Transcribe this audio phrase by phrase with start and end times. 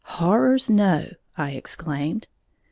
[0.15, 2.27] "Horrors, no!" I exclaimed.